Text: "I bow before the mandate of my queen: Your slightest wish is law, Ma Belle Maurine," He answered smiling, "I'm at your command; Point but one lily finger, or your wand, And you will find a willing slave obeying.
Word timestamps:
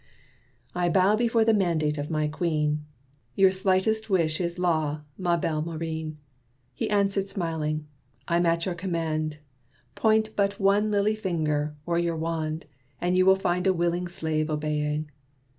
"I 0.73 0.89
bow 0.89 1.15
before 1.15 1.45
the 1.45 1.53
mandate 1.53 1.99
of 1.99 2.09
my 2.09 2.27
queen: 2.27 2.85
Your 3.35 3.51
slightest 3.51 4.09
wish 4.09 4.41
is 4.41 4.57
law, 4.57 5.01
Ma 5.15 5.37
Belle 5.37 5.61
Maurine," 5.61 6.17
He 6.73 6.89
answered 6.89 7.29
smiling, 7.29 7.85
"I'm 8.27 8.47
at 8.47 8.65
your 8.65 8.73
command; 8.73 9.37
Point 9.93 10.35
but 10.35 10.59
one 10.59 10.89
lily 10.89 11.13
finger, 11.13 11.75
or 11.85 11.99
your 11.99 12.17
wand, 12.17 12.65
And 12.99 13.15
you 13.15 13.27
will 13.27 13.35
find 13.35 13.67
a 13.67 13.73
willing 13.73 14.07
slave 14.07 14.49
obeying. 14.49 15.11